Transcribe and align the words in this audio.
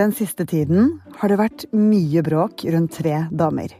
Den 0.00 0.14
siste 0.16 0.46
tiden 0.48 0.94
har 1.20 1.28
det 1.28 1.36
vært 1.36 1.62
mye 1.76 2.22
bråk 2.24 2.62
rundt 2.72 2.94
tre 2.96 3.26
damer. 3.36 3.74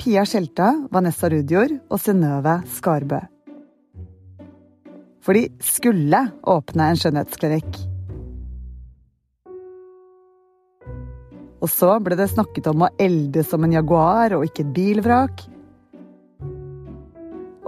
Pia 0.00 0.22
Skjelta, 0.24 0.70
Vanessa 0.94 1.28
Rudjord 1.28 1.74
og 1.92 2.00
Synnøve 2.00 2.54
Skarbø. 2.72 3.18
For 5.20 5.36
de 5.36 5.42
skulle 5.60 6.22
åpne 6.48 6.86
en 6.88 7.02
skjønnhetsklinikk. 7.02 7.82
Og 11.60 11.68
så 11.74 11.92
ble 12.00 12.16
det 12.16 12.30
snakket 12.32 12.72
om 12.72 12.88
å 12.88 12.92
elde 12.96 13.44
som 13.44 13.68
en 13.68 13.76
jaguar 13.76 14.38
og 14.38 14.48
ikke 14.48 14.64
et 14.64 14.74
bilvrak. 14.80 15.46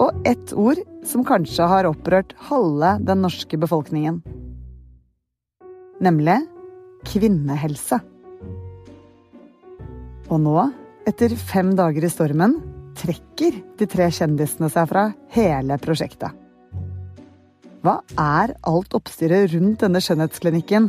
Og 0.01 0.25
ett 0.25 0.57
ord 0.57 0.81
som 1.05 1.29
kanskje 1.29 1.69
har 1.69 1.93
opprørt 1.93 2.33
halve 2.49 2.97
den 3.05 3.27
norske 3.29 3.61
befolkningen. 3.61 4.23
Nemlig 6.01 6.41
kvinnehelse. 7.07 8.01
Og 10.27 10.41
nå, 10.43 10.57
etter 11.07 11.37
fem 11.39 11.71
dager 11.79 12.07
i 12.07 12.11
stormen, 12.11 12.59
trekker 12.97 13.61
de 13.79 13.87
tre 13.91 14.09
kjendisene 14.15 14.71
seg 14.73 14.89
fra 14.91 15.07
hele 15.37 15.79
prosjektet. 15.83 16.35
Hva 17.85 18.01
er 18.19 18.57
alt 18.67 18.97
oppstyret 18.99 19.53
rundt 19.53 19.85
denne 19.85 20.03
skjønnhetsklinikken? 20.03 20.89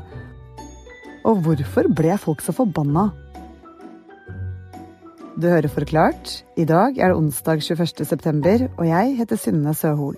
Og 1.28 1.44
hvorfor 1.46 1.90
ble 1.94 2.16
folk 2.18 2.42
så 2.42 2.56
forbanna? 2.56 3.12
Du 5.38 5.46
hører 5.46 5.70
Forklart. 5.70 6.32
I 6.58 6.66
dag 6.66 6.98
er 6.98 7.12
det 7.12 7.20
onsdag 7.20 7.62
21. 7.62 8.06
september, 8.10 8.70
og 8.78 8.88
jeg 8.88 9.18
heter 9.20 9.38
Synne 9.38 9.76
Søhol. 9.78 10.18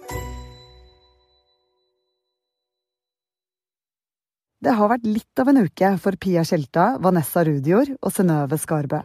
Det 4.59 4.73
har 4.75 4.89
vært 4.91 5.05
litt 5.07 5.39
av 5.39 5.47
en 5.47 5.61
uke 5.63 5.89
for 6.03 6.19
Pia 6.19 6.41
Tjelta, 6.43 6.97
Vanessa 6.99 7.45
Rudjord 7.47 7.93
og 7.95 8.11
Synnøve 8.11 8.57
Skarbø. 8.59 8.99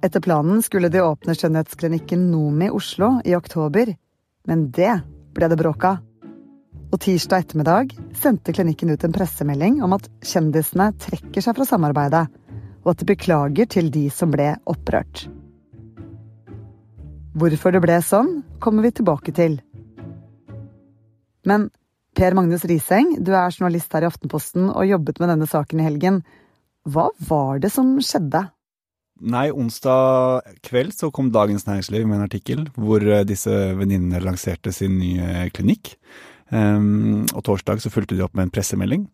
Etter 0.00 0.22
planen 0.24 0.62
skulle 0.64 0.88
de 0.88 1.02
åpne 1.04 1.34
skjønnhetsklinikken 1.36 2.22
Nomi 2.30 2.70
Oslo 2.72 3.18
i 3.28 3.34
oktober, 3.36 3.90
men 4.48 4.62
det 4.72 4.94
ble 5.36 5.50
det 5.52 5.58
bråk 5.60 5.84
av. 5.84 5.98
Og 6.88 6.96
tirsdag 7.04 7.44
ettermiddag 7.44 7.92
sendte 8.16 8.54
klinikken 8.56 8.94
ut 8.94 9.04
en 9.04 9.12
pressemelding 9.12 9.82
om 9.84 9.92
at 9.98 10.08
kjendisene 10.24 10.86
trekker 11.04 11.44
seg 11.44 11.58
fra 11.58 11.66
samarbeidet, 11.68 12.24
og 12.86 12.94
at 12.94 13.02
de 13.02 13.08
beklager 13.10 13.68
til 13.68 13.90
de 13.92 14.06
som 14.08 14.32
ble 14.32 14.54
opprørt. 14.72 15.26
Hvorfor 17.36 17.76
det 17.76 17.84
ble 17.84 18.00
sånn, 18.00 18.38
kommer 18.56 18.88
vi 18.88 18.94
tilbake 19.02 19.36
til. 19.36 19.60
Men 21.44 21.68
Per 22.18 22.34
Magnus 22.34 22.64
Riseng, 22.66 23.12
du 23.22 23.30
er 23.30 23.52
journalist 23.54 23.92
her 23.94 24.02
i 24.02 24.08
Aftenposten 24.08 24.72
og 24.72 24.88
jobbet 24.88 25.20
med 25.22 25.30
denne 25.30 25.46
saken 25.46 25.78
i 25.78 25.84
helgen. 25.86 26.16
Hva 26.82 27.04
var 27.28 27.60
det 27.62 27.70
som 27.70 27.92
skjedde? 28.02 28.40
Nei, 29.22 29.44
onsdag 29.54 30.48
kveld 30.66 30.96
så 30.96 31.12
kom 31.14 31.30
Dagens 31.34 31.68
Næringsliv 31.68 32.08
med 32.08 32.18
en 32.18 32.26
artikkel 32.26 32.64
hvor 32.74 33.06
eh, 33.06 33.22
disse 33.26 33.54
venninnene 33.78 34.18
lanserte 34.24 34.74
sin 34.74 34.98
nye 34.98 35.46
klinikk. 35.54 35.92
Um, 36.50 37.22
og 37.36 37.44
torsdag 37.46 37.84
så 37.84 37.92
fulgte 37.92 38.18
de 38.18 38.24
opp 38.26 38.34
med 38.34 38.48
en 38.48 38.54
pressemelding. 38.54 39.06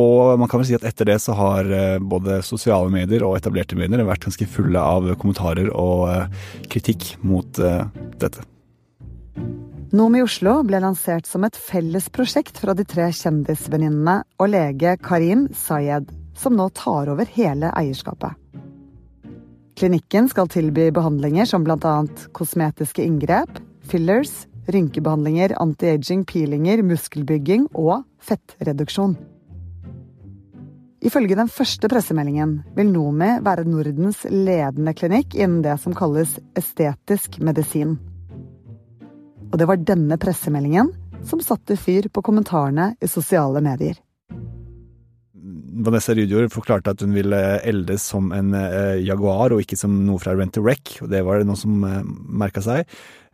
Og 0.00 0.40
man 0.40 0.48
kan 0.48 0.62
vel 0.62 0.70
si 0.70 0.76
at 0.76 0.84
etter 0.88 1.08
det 1.12 1.18
så 1.24 1.36
har 1.36 1.68
eh, 1.68 2.00
både 2.00 2.40
sosiale 2.48 2.88
medier 2.92 3.28
og 3.28 3.36
etablerte 3.36 3.76
medier 3.76 4.08
vært 4.08 4.24
ganske 4.24 4.48
fulle 4.48 4.80
av 4.80 5.12
kommentarer 5.20 5.68
og 5.68 6.08
eh, 6.14 6.48
kritikk 6.72 7.14
mot 7.28 7.60
uh, 7.60 7.84
dette. 9.90 10.18
i 10.18 10.22
Oslo 10.22 10.62
ble 10.64 10.80
lansert 10.80 11.26
som 11.26 11.44
et 11.44 11.56
felles 11.56 12.08
prosjekt 12.08 12.58
fra 12.58 12.74
de 12.74 12.84
tre 12.84 13.10
kjendisvenninnene 13.12 14.22
og 14.38 14.48
lege 14.48 14.96
Karim 14.98 15.48
Sayed, 15.54 16.10
som 16.34 16.56
nå 16.56 16.68
tar 16.70 17.08
over 17.08 17.26
hele 17.26 17.72
eierskapet. 17.72 18.32
Klinikken 19.78 20.28
skal 20.28 20.48
tilby 20.48 20.90
behandlinger 20.90 21.46
som 21.46 21.62
bl.a. 21.62 22.06
kosmetiske 22.34 23.04
inngrep, 23.04 23.60
fillers, 23.86 24.46
rynkebehandlinger, 24.66 25.54
anti-aging, 25.56 26.24
peelinger, 26.26 26.82
muskelbygging 26.82 27.68
og 27.74 28.02
fettreduksjon. 28.18 29.16
Ifølge 30.98 31.36
den 31.38 31.46
første 31.46 31.86
pressemeldingen 31.88 32.56
vil 32.74 32.90
Nomi 32.90 33.36
være 33.46 33.68
Nordens 33.70 34.24
ledende 34.26 34.96
klinikk 34.98 35.36
innen 35.38 35.62
det 35.62 35.78
som 35.78 35.94
kalles 35.94 36.40
estetisk 36.58 37.38
medisin. 37.38 37.94
Og 39.48 39.56
det 39.60 39.68
var 39.68 39.80
denne 39.80 40.18
pressemeldingen 40.20 40.92
som 41.26 41.40
satte 41.42 41.76
fyr 41.80 42.08
på 42.12 42.22
kommentarene 42.24 42.92
i 43.00 43.08
sosiale 43.08 43.62
medier. 43.64 43.96
Vanessa 45.78 46.14
Rudjord 46.14 46.50
forklarte 46.50 46.92
at 46.92 47.02
hun 47.04 47.14
ville 47.14 47.38
eldes 47.66 48.02
som 48.10 48.32
en 48.34 48.50
eh, 48.56 48.98
jaguar 49.06 49.54
og 49.54 49.62
ikke 49.62 49.78
som 49.78 49.94
noe 50.06 50.18
fra 50.20 50.34
Rent 50.34 50.58
a 50.58 50.62
Wreck, 50.64 50.96
og 51.04 51.12
det 51.12 51.22
var 51.26 51.38
det 51.38 51.46
noen 51.48 51.60
som 51.60 51.84
eh, 51.86 52.00
merka 52.42 52.62
seg. 52.64 52.88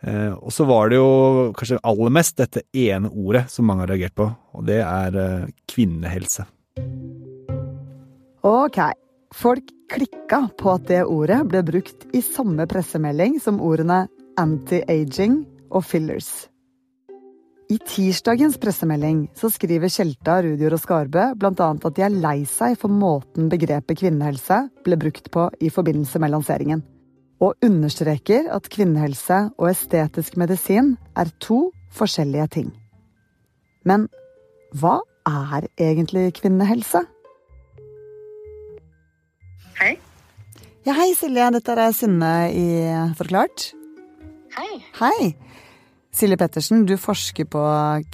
Eh, 0.05 0.33
og 0.35 0.53
så 0.53 0.67
var 0.69 0.93
det 0.93 0.99
jo 1.01 1.53
kanskje 1.57 1.81
aller 1.89 2.13
mest 2.13 2.37
dette 2.41 2.67
ene 2.77 3.09
ordet 3.09 3.47
som 3.53 3.67
mange 3.69 3.87
har 3.87 3.95
reagert 3.95 4.17
på, 4.19 4.29
og 4.29 4.69
det 4.69 4.83
er 4.85 5.17
eh, 5.21 5.49
kvinnehelse. 5.73 6.45
Ok, 8.45 8.79
folk 9.33 9.73
klikka 9.95 10.45
på 10.61 10.75
at 10.75 10.85
det 10.91 11.01
ordet 11.09 11.41
ble 11.49 11.65
brukt 11.65 12.05
i 12.13 12.21
samme 12.25 12.69
pressemelding 12.69 13.41
som 13.41 13.63
ordene 13.65 14.05
anti-aging 14.41 15.41
og 15.71 15.85
fillers. 15.87 16.49
I 17.73 17.79
tirsdagens 17.81 18.59
pressemelding 18.61 19.23
så 19.39 19.49
skriver 19.49 19.89
Tjelta, 19.89 20.37
Rudior 20.45 20.75
og 20.77 20.83
Skarbø 20.83 21.31
bl.a. 21.41 21.69
at 21.73 21.97
de 21.97 22.03
er 22.05 22.13
lei 22.13 22.43
seg 22.49 22.77
for 22.81 22.93
måten 22.93 23.49
begrepet 23.53 24.03
kvinnehelse 24.03 24.59
ble 24.85 24.99
brukt 25.01 25.31
på 25.33 25.47
i 25.65 25.71
forbindelse 25.73 26.21
med 26.21 26.35
lanseringen, 26.35 26.83
og 27.41 27.57
understreker 27.65 28.51
at 28.53 28.69
kvinnehelse 28.73 29.41
og 29.57 29.71
estetisk 29.71 30.37
medisin 30.41 30.95
er 31.17 31.33
to 31.41 31.71
forskjellige 31.97 32.47
ting. 32.59 32.69
Men 33.89 34.11
hva 34.77 34.99
er 35.25 35.69
egentlig 35.81 36.35
kvinnehelse? 36.37 37.01
Hei. 39.81 39.95
Ja, 40.85 40.93
hei 41.01 41.15
Silje. 41.17 41.49
Dette 41.57 41.79
er 41.81 41.97
Synne 41.97 42.35
i 42.53 42.69
Forklart. 43.17 43.73
Hei. 44.55 44.85
Hei. 45.01 45.35
Silje 46.15 46.37
Pettersen, 46.39 46.85
du 46.87 46.95
forsker 47.01 47.47
på 47.51 47.63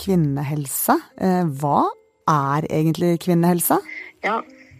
kvinnehelse. 0.01 0.95
Eh, 1.21 1.43
hva 1.61 1.83
er 2.33 2.65
egentlig 2.73 3.19
kvinnehelse? 3.27 3.77
Ja, 4.25 4.39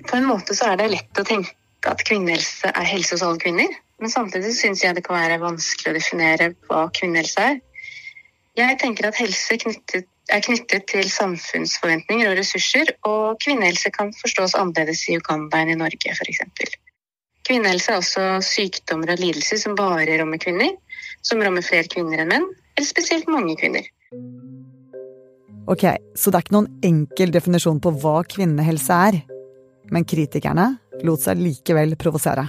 på 0.09 0.17
en 0.17 0.29
måte 0.31 0.57
så 0.57 0.71
er 0.71 0.81
det 0.81 0.87
lett 0.95 1.21
å 1.21 1.27
tenke 1.29 1.53
at 1.91 2.01
kvinnehelse 2.09 2.73
er 2.73 2.89
helse 2.89 3.17
hos 3.17 3.25
alle 3.27 3.41
kvinner. 3.43 3.77
Men 4.01 4.13
samtidig 4.13 4.55
syns 4.57 4.81
jeg 4.87 4.97
det 4.97 5.05
kan 5.05 5.19
være 5.21 5.41
vanskelig 5.43 5.93
å 5.93 5.99
definere 5.99 6.55
hva 6.71 6.87
kvinnehelse 6.97 7.51
er. 7.51 7.61
Jeg 8.57 8.81
tenker 8.81 9.11
at 9.11 9.21
helse 9.21 9.61
knyttet, 9.61 10.09
er 10.33 10.45
knyttet 10.47 10.89
til 10.89 11.13
samfunnsforventninger 11.13 12.31
og 12.31 12.41
ressurser, 12.41 12.95
og 13.05 13.37
kvinnehelse 13.45 13.93
kan 13.93 14.15
forstås 14.17 14.57
annerledes 14.57 15.05
i 15.11 15.21
Uganda 15.21 15.61
enn 15.61 15.75
i 15.75 15.81
Norge 15.81 16.17
f.eks. 16.17 16.41
Kvinnehelse 17.45 17.93
er 17.93 18.01
også 18.01 18.25
sykdommer 18.47 19.13
og 19.13 19.21
lidelser 19.21 19.61
som 19.61 19.77
bare 19.77 20.17
rommer 20.21 20.41
kvinner, 20.41 20.73
som 21.27 21.43
rammer 21.43 21.65
flere 21.65 21.89
kvinner 21.91 22.23
enn 22.23 22.31
menn, 22.33 22.47
eller 22.77 22.89
spesielt 22.89 23.29
mange 23.31 23.57
kvinner. 23.61 23.87
Ok, 25.71 25.85
så 26.19 26.31
det 26.31 26.39
er 26.39 26.47
ikke 26.47 26.57
noen 26.57 26.71
enkel 26.87 27.35
definisjon 27.35 27.83
på 27.83 27.93
hva 28.03 28.21
kvinnehelse 28.27 29.03
er. 29.11 29.21
Men 29.91 30.07
kritikerne 30.09 30.73
lot 31.07 31.23
seg 31.23 31.39
likevel 31.39 31.95
provosere. 32.01 32.47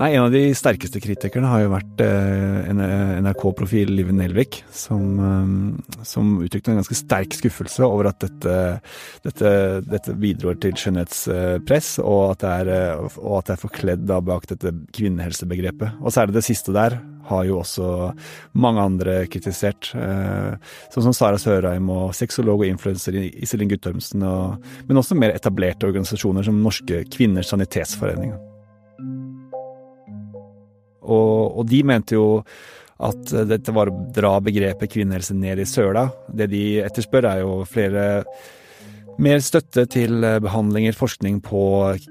Nei, 0.00 0.14
En 0.16 0.24
av 0.24 0.32
de 0.32 0.40
sterkeste 0.56 1.00
kritikerne 1.04 1.48
har 1.50 1.62
jo 1.62 1.72
vært 1.74 2.00
eh, 2.00 2.70
NRK-profil 2.72 3.92
Liv 3.92 4.08
Nelvik, 4.16 4.62
som, 4.72 5.04
eh, 5.20 6.04
som, 6.08 6.30
uttrykte 6.42 6.72
en 6.72 6.78
ganske 6.80 6.96
sterk 6.96 7.36
skuffelse 7.36 7.84
over 7.84 8.08
at 8.08 8.22
dette, 8.24 8.56
dette, 9.26 9.50
dette 9.84 10.14
bidrar 10.16 10.56
til 10.62 10.76
skjønnhetspress, 10.80 11.98
og 12.00 12.22
at 12.32 12.44
det 12.44 12.52
er, 12.54 12.70
eh, 12.76 13.18
og 13.20 13.38
at 13.42 13.50
det 13.50 13.56
er 13.56 13.64
forkledd 13.66 14.06
da 14.08 14.20
bak 14.24 14.48
dette 14.54 14.72
kvinnehelsebegrepet. 14.96 16.00
Og 16.00 16.14
særlig 16.14 16.38
det 16.38 16.46
siste 16.48 16.74
der 16.74 16.96
har 17.28 17.44
jo 17.46 17.60
også 17.60 17.88
mange 18.58 18.82
andre 18.82 19.18
kritisert. 19.30 19.92
Sånn 19.92 21.06
som 21.06 21.14
Sara 21.14 21.38
Sørheim 21.38 21.86
og 21.94 22.10
sexolog 22.18 22.64
og 22.64 22.68
influenser 22.68 23.14
Iselin 23.30 23.70
Guttormsen, 23.70 24.26
og, 24.26 24.72
men 24.88 24.98
også 24.98 25.16
mer 25.20 25.36
etablerte 25.36 25.86
organisasjoner 25.86 26.48
som 26.48 26.58
Norske 26.64 27.04
Kvinners 27.14 27.54
Sanitetsforening. 27.54 28.34
Og, 31.02 31.58
og, 31.58 31.66
de 31.70 31.82
mente 31.86 32.16
jo 32.18 32.26
at 33.02 33.32
dette 33.50 33.74
var 33.74 33.90
å 33.90 34.00
dra 34.14 34.36
begrepet 34.44 34.92
kvinnehelse 34.92 35.34
ned 35.34 35.62
i 35.62 35.66
søla. 35.66 36.06
Det 36.30 36.46
de 36.52 36.64
etterspør, 36.84 37.28
er 37.32 37.44
jo 37.44 37.62
flere 37.68 38.24
Mer 39.20 39.42
støtte 39.44 39.82
til 39.92 40.24
behandlinger, 40.40 40.94
forskning 40.96 41.42
på 41.44 41.60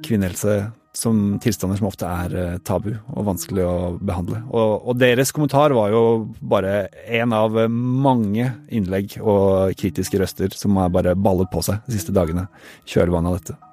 kvinnehelse 0.05 0.59
som 0.93 1.39
tilstander 1.39 1.79
som 1.79 1.87
ofte 1.87 2.07
er 2.07 2.35
eh, 2.35 2.59
tabu 2.67 2.91
og 2.91 3.25
vanskelig 3.29 3.63
å 3.63 3.75
behandle. 4.03 4.41
Og, 4.51 4.89
og 4.91 4.99
deres 4.99 5.31
kommentar 5.35 5.73
var 5.75 5.93
jo 5.93 6.03
bare 6.41 6.89
én 7.07 7.31
av 7.35 7.55
mange 7.71 8.49
innlegg 8.71 9.17
og 9.21 9.75
kritiske 9.79 10.19
røster 10.19 10.55
som 10.57 10.79
har 10.81 10.91
bare 10.91 11.15
ballet 11.15 11.51
på 11.51 11.63
seg 11.65 11.79
de 11.87 11.95
siste 11.95 12.15
dagene 12.15 12.49
i 12.83 12.95
kjølvannet 12.95 13.31
av 13.31 13.39
dette. 13.39 13.70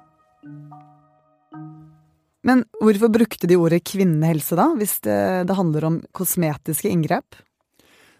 Men 2.49 2.65
hvorfor 2.81 3.11
brukte 3.13 3.49
de 3.49 3.59
ordet 3.59 3.83
kvinnehelse 3.85 4.57
da, 4.57 4.71
hvis 4.79 4.97
det, 5.05 5.19
det 5.49 5.57
handler 5.59 5.85
om 5.85 6.01
kosmetiske 6.17 6.89
inngrep? 6.89 7.37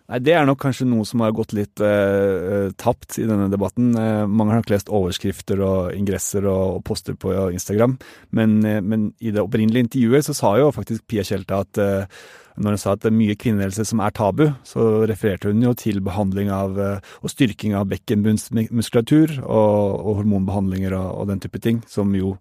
Nei, 0.09 0.19
Det 0.25 0.33
er 0.33 0.45
nok 0.45 0.59
kanskje 0.61 0.87
noe 0.89 1.05
som 1.05 1.21
har 1.21 1.33
gått 1.37 1.53
litt 1.53 1.81
eh, 1.85 2.69
tapt 2.81 3.19
i 3.21 3.27
denne 3.29 3.49
debatten. 3.49 3.91
Eh, 3.93 4.25
mange 4.25 4.53
har 4.53 4.61
nok 4.61 4.73
lest 4.73 4.89
overskrifter 4.89 5.61
og 5.65 5.95
ingresser 5.97 6.45
og, 6.49 6.79
og 6.79 6.83
poster 6.85 7.17
på 7.17 7.33
Instagram, 7.53 7.97
men, 8.33 8.59
eh, 8.65 8.81
men, 8.81 9.11
i 9.21 9.33
det 9.33 9.41
opprinnelige 9.41 9.87
intervjuet 9.87 10.29
så 10.29 10.37
sa 10.37 10.53
jo 10.61 10.71
faktisk 10.73 11.05
Pia 11.09 11.25
Tjelta 11.25 11.61
at 11.65 11.81
eh, 11.81 12.21
når 12.59 12.75
hun 12.75 12.81
sa 12.81 12.93
at 12.95 13.03
det 13.03 13.11
er 13.11 13.19
mye 13.19 13.37
kvinnehelse 13.39 13.85
som 13.87 14.01
er 14.03 14.15
tabu, 14.15 14.47
så 14.67 14.87
refererte 15.09 15.53
hun 15.53 15.61
jo 15.63 15.75
til 15.77 16.01
behandling 16.05 16.49
av 16.53 16.79
eh, 16.81 17.11
og 17.21 17.33
styrking 17.33 17.77
av 17.77 17.87
bekkenbunnsmuskulatur 17.93 19.37
og, 19.43 19.77
og 19.93 20.19
hormonbehandlinger 20.23 20.97
og, 20.97 21.11
og, 21.21 21.29
den 21.31 21.45
type 21.45 21.61
ting, 21.63 21.83
som 21.87 22.17
jo 22.17 22.35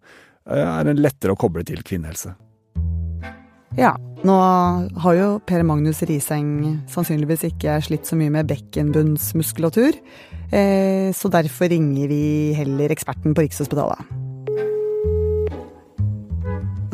eh, 0.51 0.81
en 0.81 1.03
lettere 1.03 1.35
å 1.35 1.41
koble 1.41 1.65
til 1.69 1.83
kvinnehelse. 1.87 2.35
Ja, 3.79 3.93
nå 4.27 4.35
har 5.05 5.15
jo 5.15 5.27
Per 5.47 5.63
Magnus 5.67 6.01
Riseng 6.09 6.81
sannsynligvis 6.91 7.45
ikke 7.51 7.77
slitt 7.85 8.09
så 8.09 8.17
mye 8.19 8.33
med 8.35 8.49
bekkenbunnsmuskulatur, 8.51 9.99
eh, 10.51 11.11
så 11.15 11.31
derfor 11.31 11.71
ringer 11.71 12.09
vi 12.11 12.23
heller 12.59 12.95
eksperten 12.95 13.37
på 13.37 13.45
Rikshospitalet. 13.47 14.01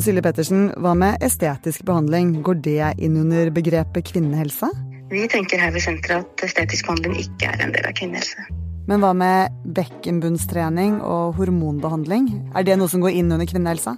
Silje 0.05 0.21
Pettersen, 0.27 0.67
hva 0.83 0.93
med 0.99 1.23
estetisk 1.25 1.87
behandling, 1.89 2.43
går 2.45 2.59
det 2.67 2.91
inn 3.07 3.15
under 3.23 3.49
begrepet 3.55 4.11
kvinnehelse? 4.11 4.69
Vi 5.09 5.23
tenker 5.31 5.63
her 5.63 5.73
ved 5.73 5.85
senteret 5.85 6.27
at 6.27 6.45
estetisk 6.49 6.91
behandling 6.91 7.17
ikke 7.23 7.49
er 7.49 7.63
en 7.65 7.73
del 7.73 7.87
av 7.89 7.95
kvinnehelse. 7.97 8.45
Men 8.91 9.01
hva 9.01 9.15
med 9.17 9.55
bekkenbunnstrening 9.77 10.99
og 11.01 11.39
hormonbehandling, 11.39 12.29
er 12.53 12.67
det 12.67 12.77
noe 12.77 12.91
som 12.93 13.01
går 13.05 13.17
inn 13.17 13.33
under 13.33 13.49
kvinnehelse? 13.49 13.97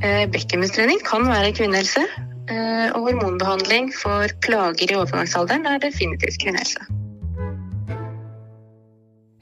Eh, 0.00 0.24
bekkenbunnstrening 0.32 1.02
kan 1.04 1.26
være 1.28 1.52
kvinnehelse. 1.58 2.06
Eh, 2.50 2.88
og 2.96 3.04
hormonbehandling 3.04 3.92
for 3.94 4.32
plager 4.42 4.88
i 4.88 4.96
overgangsalderen 4.96 5.68
er 5.68 5.82
definitivt 5.84 6.40
kvinnehelse. 6.42 6.88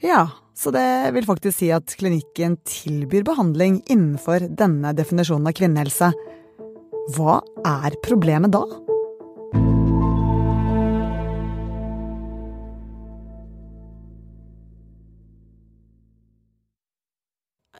Ja, 0.03 0.27
så 0.55 0.71
det 0.75 1.13
vil 1.15 1.27
faktisk 1.27 1.61
si 1.61 1.71
at 1.75 1.95
klinikken 1.99 2.59
tilbyr 2.67 3.23
behandling 3.27 3.79
innenfor 3.87 4.43
denne 4.59 4.91
definisjonen 4.95 5.47
av 5.49 5.55
kvinnehelse. 5.55 6.11
Hva 7.15 7.39
er 7.65 7.95
problemet 8.05 8.51
da? 8.53 8.65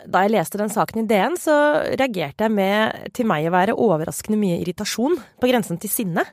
Da 0.09 0.23
jeg 0.25 0.33
leste 0.33 0.59
den 0.59 0.71
saken 0.73 1.03
i 1.03 1.07
DN, 1.09 1.38
så 1.39 1.56
reagerte 2.00 2.47
jeg 2.47 2.53
med 2.53 3.13
til 3.15 3.27
meg 3.29 3.47
å 3.47 3.53
være 3.53 3.77
overraskende 3.77 4.39
mye 4.41 4.59
irritasjon, 4.63 5.17
på 5.39 5.50
grensen 5.51 5.79
til 5.81 5.91
sinne. 5.94 6.25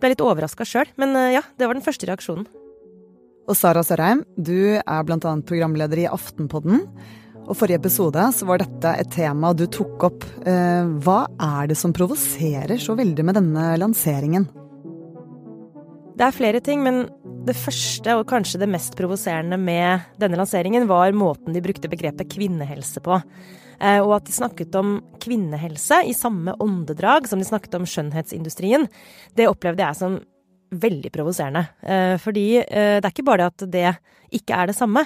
Ble 0.00 0.14
litt 0.14 0.24
overraska 0.24 0.66
sjøl, 0.66 0.90
men 1.00 1.14
eh, 1.18 1.34
ja, 1.36 1.44
det 1.58 1.68
var 1.68 1.78
den 1.78 1.84
første 1.84 2.08
reaksjonen. 2.08 2.48
Og 3.42 3.58
Sara 3.58 3.82
Sørheim, 3.84 4.22
du 4.38 4.78
er 4.78 4.84
annet 4.86 5.46
programleder 5.48 6.04
i 6.04 6.08
Aftenpodden. 6.10 6.84
Og 7.42 7.56
forrige 7.58 7.80
episode 7.80 8.24
så 8.36 8.46
var 8.46 8.62
dette 8.62 8.94
et 9.02 9.10
tema 9.12 9.50
du 9.54 9.64
tok 9.66 10.06
opp. 10.08 10.26
Eh, 10.46 10.86
hva 11.02 11.24
er 11.42 11.72
det 11.72 11.78
som 11.78 11.94
provoserer 11.94 12.78
så 12.80 12.94
veldig 12.98 13.26
med 13.26 13.38
denne 13.40 13.72
lanseringen? 13.82 14.46
Det 16.22 16.28
er 16.28 16.36
flere 16.36 16.58
ting, 16.62 16.84
men 16.86 17.00
det 17.42 17.56
første 17.58 18.12
og 18.14 18.28
kanskje 18.30 18.60
det 18.62 18.68
mest 18.70 18.92
provoserende 18.94 19.56
med 19.58 20.04
denne 20.22 20.38
lanseringen 20.38 20.84
var 20.86 21.10
måten 21.18 21.50
de 21.50 21.62
brukte 21.64 21.90
begrepet 21.90 22.30
kvinnehelse 22.30 23.02
på. 23.02 23.16
Eh, 23.82 23.98
og 23.98 24.12
at 24.20 24.28
de 24.28 24.36
snakket 24.36 24.78
om 24.78 25.00
kvinnehelse 25.18 25.98
i 26.06 26.14
samme 26.14 26.54
åndedrag 26.62 27.26
som 27.26 27.42
de 27.42 27.48
snakket 27.48 27.74
om 27.80 27.90
skjønnhetsindustrien, 27.90 28.86
det 29.34 29.50
opplevde 29.50 29.82
jeg 29.82 29.98
som 29.98 30.16
veldig 30.86 31.10
provoserende. 31.10 31.64
Eh, 31.82 32.14
fordi 32.22 32.46
eh, 32.60 33.00
det 33.00 33.02
er 33.02 33.10
ikke 33.10 33.26
bare 33.26 33.42
det 33.42 33.50
at 33.50 33.68
det 33.74 34.38
ikke 34.38 34.62
er 34.62 34.70
det 34.70 34.78
samme, 34.78 35.02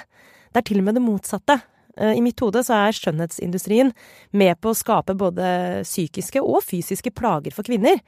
det 0.52 0.60
er 0.60 0.68
til 0.68 0.84
og 0.84 0.90
med 0.90 1.00
det 1.00 1.06
motsatte. 1.06 1.60
I 1.96 2.20
mitt 2.20 2.36
hode 2.44 2.60
så 2.60 2.76
er 2.76 2.92
skjønnhetsindustrien 2.92 3.88
med 4.36 4.58
på 4.60 4.68
å 4.68 4.76
skape 4.76 5.14
både 5.16 5.80
psykiske 5.80 6.42
og 6.44 6.60
fysiske 6.60 7.08
plager 7.16 7.56
for 7.56 7.64
kvinner, 7.64 8.02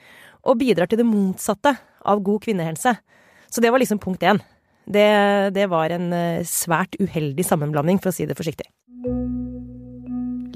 og 0.44 0.60
bidrar 0.60 0.92
til 0.92 1.00
det 1.00 1.08
motsatte 1.08 1.72
av 2.08 2.22
god 2.24 2.42
kvinnehelse. 2.44 2.96
Så 3.48 3.64
det 3.64 3.72
var 3.72 3.82
liksom 3.82 4.00
punkt 4.02 4.24
én. 4.24 4.40
Det, 4.88 5.08
det 5.54 5.66
var 5.68 5.92
en 5.92 6.12
eh, 6.16 6.44
svært 6.48 6.96
uheldig 7.00 7.44
sammenblanding, 7.44 8.00
for 8.00 8.10
å 8.10 8.16
si 8.16 8.26
det 8.28 8.36
forsiktig. 8.38 8.68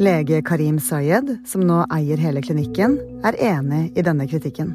Lege 0.01 0.41
Karim 0.43 0.79
Sayed, 0.81 1.35
som 1.47 1.67
nå 1.69 1.83
eier 1.93 2.21
hele 2.21 2.41
klinikken, 2.45 2.97
er 3.29 3.37
enig 3.53 3.91
i 3.99 4.05
denne 4.05 4.25
kritikken. 4.31 4.73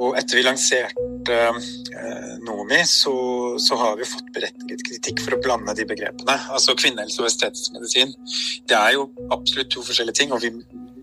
Og 0.00 0.16
etter 0.16 0.38
vi 0.38 0.44
lanserte 0.44 1.38
eh, 1.40 2.28
Nomi, 2.44 2.82
så, 2.88 3.14
så, 3.60 3.76
har 3.80 3.98
vi 4.00 4.08
fått 4.08 4.30
berettiget 4.36 4.84
kritikk 4.86 5.24
for 5.24 5.36
å 5.36 5.40
blande 5.44 5.74
de 5.76 5.84
begrepene. 5.88 6.36
Altså 6.52 6.76
kvinnehelse 6.76 7.20
og 7.20 7.28
estetisk 7.28 7.74
medisin. 7.76 8.14
Det 8.68 8.76
er 8.76 8.96
jo 8.96 9.10
absolutt 9.32 9.72
to 9.72 9.84
forskjellige 9.84 10.22
ting. 10.22 10.32
og 10.32 10.44
vi, 10.44 10.52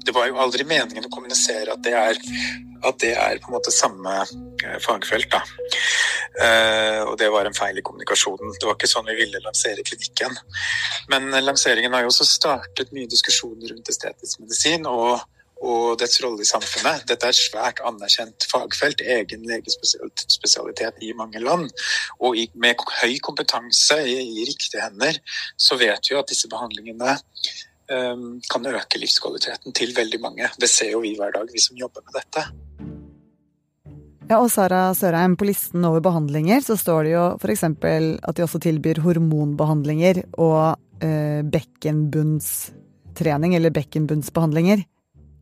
det 0.06 0.16
var 0.16 0.30
jo 0.30 0.40
aldri 0.42 0.66
meningen 0.66 1.06
å 1.06 1.14
kommunisere 1.14 1.74
at 1.74 1.84
det 1.86 1.94
er 1.98 2.22
at 2.86 3.00
det 3.02 3.14
er 3.18 3.40
på 3.42 3.50
en 3.52 3.58
måte 3.58 3.74
samme 3.74 4.14
eh, 4.22 4.78
fagfelt. 4.84 5.30
Da. 5.32 5.42
Uh, 6.38 7.02
og 7.10 7.16
det 7.18 7.32
var 7.34 7.48
en 7.50 7.56
feil 7.58 7.80
i 7.80 7.86
kommunikasjonen. 7.86 8.54
Det 8.60 8.68
var 8.68 8.76
ikke 8.78 8.90
sånn 8.92 9.08
vi 9.10 9.18
ville 9.18 9.42
lansere 9.42 9.86
klinikken. 9.86 10.36
Men 11.12 11.32
lanseringen 11.42 11.96
har 11.96 12.06
jo 12.06 12.12
også 12.12 12.28
startet 12.30 12.94
mye 12.94 13.10
diskusjoner 13.10 13.74
rundt 13.74 13.90
estetisk 13.90 14.44
medisin 14.44 14.86
og, 14.90 15.24
og 15.66 15.96
dets 16.02 16.20
rolle 16.22 16.46
i 16.46 16.50
samfunnet. 16.50 17.08
Dette 17.10 17.26
er 17.26 17.34
et 17.34 17.40
svært 17.40 17.82
anerkjent 17.88 18.46
fagfelt, 18.52 19.02
egen 19.02 19.48
legespesialitet 19.50 21.02
i 21.02 21.16
mange 21.18 21.42
land. 21.42 21.72
Og 22.22 22.38
med 22.54 22.86
høy 23.02 23.18
kompetanse 23.26 23.98
i, 24.06 24.20
i 24.38 24.46
riktige 24.46 24.86
hender, 24.86 25.18
så 25.58 25.80
vet 25.82 26.06
vi 26.06 26.14
jo 26.14 26.22
at 26.22 26.30
disse 26.30 26.52
behandlingene 26.52 27.18
kan 27.88 28.66
øke 28.68 29.00
livskvaliteten 29.00 29.72
til 29.74 29.96
veldig 29.96 30.20
mange. 30.20 30.50
Det 30.60 30.70
ser 30.70 30.92
jo 30.92 31.00
vi 31.00 31.16
hver 31.16 31.32
dag, 31.32 31.48
vi 31.54 31.62
som 31.64 31.78
jobber 31.80 32.04
med 32.04 32.20
dette. 32.20 32.67
Ja, 34.28 34.42
og 34.44 34.50
Sara 34.52 34.90
Sørheim, 34.92 35.38
på 35.40 35.46
listen 35.48 35.86
over 35.88 36.02
behandlinger 36.04 36.60
så 36.66 36.76
står 36.76 37.06
det 37.08 37.12
jo 37.14 37.22
f.eks. 37.40 37.62
at 37.64 38.36
de 38.36 38.44
også 38.44 38.60
tilbyr 38.60 39.00
hormonbehandlinger 39.06 40.20
og 40.36 40.76
eh, 41.00 41.40
bekkenbunnstrening, 41.48 43.56
eller 43.56 43.72
bekkenbunnsbehandlinger. 43.72 44.84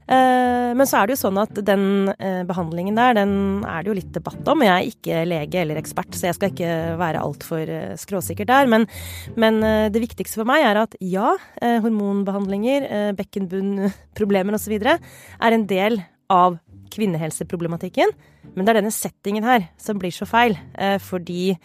Eh, 0.06 0.70
men 0.78 0.86
så 0.86 1.00
er 1.00 1.10
det 1.10 1.16
jo 1.16 1.24
sånn 1.24 1.42
at 1.42 1.58
den 1.66 2.14
eh, 2.14 2.44
behandlingen 2.46 2.94
der, 3.00 3.18
den 3.18 3.66
er 3.66 3.82
det 3.82 3.90
jo 3.90 3.98
litt 3.98 4.14
debatt 4.14 4.54
om. 4.54 4.62
Jeg 4.62 4.76
er 4.76 4.94
ikke 4.94 5.26
lege 5.32 5.64
eller 5.64 5.82
ekspert, 5.82 6.14
så 6.14 6.30
jeg 6.30 6.38
skal 6.38 6.54
ikke 6.54 6.76
være 7.02 7.26
altfor 7.26 7.66
eh, 7.66 7.98
skråsikker 7.98 8.46
der. 8.54 8.70
Men, 8.70 8.86
men 9.34 9.66
det 9.90 10.04
viktigste 10.04 10.44
for 10.44 10.52
meg 10.52 10.62
er 10.62 10.84
at 10.86 10.94
ja, 11.02 11.34
eh, 11.58 11.82
hormonbehandlinger, 11.82 12.86
eh, 12.86 13.12
bekkenbunnproblemer 13.18 14.62
osv. 14.62 14.78
er 14.78 15.58
en 15.58 15.66
del 15.74 16.06
av 16.30 16.62
kvinnehelseproblematikken. 16.94 18.14
Men 18.54 18.66
det 18.66 18.74
er 18.74 18.80
denne 18.82 18.94
settingen 18.94 19.46
her 19.46 19.70
som 19.82 20.00
blir 20.02 20.14
så 20.14 20.28
feil, 20.30 20.58
eh, 20.78 20.98
fordi 21.02 21.56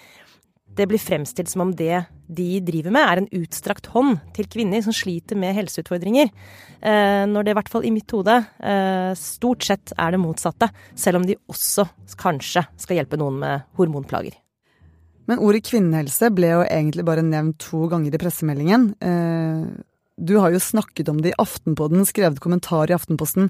det 0.71 0.87
blir 0.87 1.03
fremstilt 1.03 1.51
som 1.51 1.65
om 1.65 1.73
det 1.75 2.05
de 2.31 2.61
driver 2.63 2.95
med, 2.95 3.03
er 3.03 3.21
en 3.21 3.43
utstrakt 3.43 3.89
hånd 3.91 4.21
til 4.37 4.47
kvinner 4.47 4.85
som 4.85 4.95
sliter 4.95 5.37
med 5.37 5.57
helseutfordringer. 5.57 6.31
Eh, 6.81 7.25
når 7.27 7.45
det 7.45 7.53
i 7.53 7.59
hvert 7.59 7.73
fall 7.73 7.85
i 7.85 7.91
mitt 7.95 8.11
hode 8.15 8.37
eh, 8.39 9.11
stort 9.19 9.67
sett 9.67 9.93
er 9.99 10.15
det 10.15 10.23
motsatte, 10.23 10.71
selv 10.95 11.21
om 11.21 11.27
de 11.27 11.39
også 11.51 11.89
kanskje 12.21 12.63
skal 12.79 13.01
hjelpe 13.01 13.19
noen 13.19 13.43
med 13.43 13.67
hormonplager. 13.81 14.39
Men 15.27 15.43
ordet 15.43 15.65
kvinnehelse 15.67 16.31
ble 16.35 16.55
jo 16.55 16.63
egentlig 16.65 17.05
bare 17.07 17.27
nevnt 17.27 17.61
to 17.63 17.85
ganger 17.91 18.15
i 18.15 18.19
pressemeldingen. 18.19 18.89
Du 20.21 20.37
har 20.37 20.53
jo 20.53 20.61
snakket 20.61 21.09
om 21.09 21.21
det 21.23 21.33
i 21.33 21.39
Aftenpodden, 21.41 22.05
skrevet 22.05 22.43
kommentar 22.45 22.91
i 22.91 22.97
Aftenposten. 22.97 23.49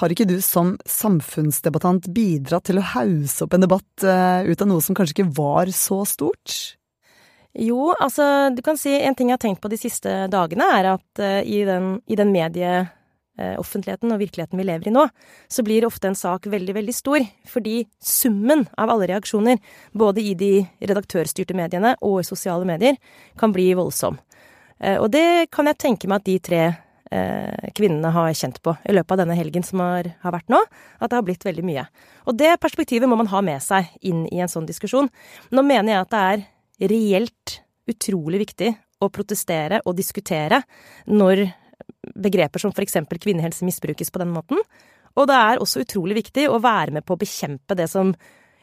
Har 0.00 0.12
ikke 0.12 0.28
du 0.28 0.38
som 0.40 0.76
samfunnsdebattant 0.88 2.08
bidratt 2.16 2.64
til 2.70 2.80
å 2.80 2.86
hause 2.94 3.44
opp 3.44 3.56
en 3.56 3.64
debatt 3.64 4.06
uh, 4.06 4.40
ut 4.46 4.64
av 4.64 4.70
noe 4.70 4.84
som 4.84 4.96
kanskje 4.96 5.18
ikke 5.18 5.34
var 5.36 5.68
så 5.76 6.00
stort? 6.08 6.78
Jo, 7.52 7.90
altså 8.00 8.48
du 8.56 8.62
kan 8.64 8.80
si 8.80 8.94
en 8.96 9.16
ting 9.16 9.28
jeg 9.28 9.36
har 9.36 9.42
tenkt 9.42 9.60
på 9.60 9.68
de 9.68 9.76
siste 9.76 10.14
dagene, 10.32 10.64
er 10.78 10.94
at 10.94 11.20
uh, 11.20 11.42
i 11.44 11.60
den, 11.68 11.98
den 12.08 12.32
medieoffentligheten 12.32 14.08
uh, 14.08 14.16
og 14.16 14.22
virkeligheten 14.24 14.62
vi 14.62 14.66
lever 14.70 14.88
i 14.88 14.94
nå, 14.96 15.04
så 15.52 15.64
blir 15.66 15.84
ofte 15.84 16.08
en 16.08 16.16
sak 16.16 16.48
veldig, 16.48 16.76
veldig 16.78 16.96
stor. 16.96 17.28
Fordi 17.52 17.82
summen 18.00 18.64
av 18.80 18.94
alle 18.94 19.10
reaksjoner, 19.12 19.60
både 19.92 20.24
i 20.24 20.32
de 20.40 20.54
redaktørstyrte 20.80 21.58
mediene 21.58 21.98
og 22.00 22.22
i 22.22 22.28
sosiale 22.30 22.64
medier, 22.68 22.96
kan 23.36 23.52
bli 23.52 23.74
voldsom. 23.76 24.16
Og 24.98 25.12
det 25.14 25.52
kan 25.54 25.68
jeg 25.70 25.78
tenke 25.78 26.08
meg 26.10 26.24
at 26.24 26.26
de 26.26 26.32
tre 26.42 26.62
eh, 26.72 26.78
kvinnene 27.76 28.12
har 28.14 28.30
kjent 28.36 28.60
på 28.64 28.74
i 28.88 28.94
løpet 28.94 29.14
av 29.14 29.22
denne 29.22 29.36
helgen 29.36 29.64
som 29.66 29.82
har, 29.84 30.08
har, 30.22 30.34
vært 30.34 30.52
nå. 30.52 30.60
At 30.98 31.12
det 31.12 31.18
har 31.18 31.26
blitt 31.26 31.44
veldig 31.46 31.64
mye. 31.66 31.86
Og 32.30 32.38
det 32.40 32.54
perspektivet 32.62 33.10
må 33.10 33.18
man 33.20 33.30
ha 33.32 33.42
med 33.44 33.62
seg 33.64 33.90
inn 34.00 34.24
i 34.30 34.40
en 34.40 34.50
sånn 34.50 34.68
diskusjon. 34.68 35.10
Nå 35.52 35.64
mener 35.66 35.92
jeg 35.92 36.06
at 36.06 36.14
det 36.14 36.22
er 36.22 36.46
reelt 36.92 37.58
utrolig 37.90 38.42
viktig 38.46 38.70
å 39.02 39.10
protestere 39.12 39.82
og 39.84 39.98
diskutere 39.98 40.62
når 41.10 41.46
begreper 42.22 42.62
som 42.62 42.72
f.eks. 42.74 43.00
kvinnehelse 43.10 43.66
misbrukes 43.66 44.10
på 44.10 44.22
den 44.22 44.32
måten. 44.34 44.60
Og 45.18 45.28
det 45.28 45.36
er 45.36 45.60
også 45.60 45.82
utrolig 45.84 46.16
viktig 46.22 46.46
å 46.48 46.60
være 46.62 46.96
med 46.96 47.06
på 47.06 47.16
å 47.16 47.20
bekjempe 47.20 47.76
det 47.78 47.88
som 47.90 48.14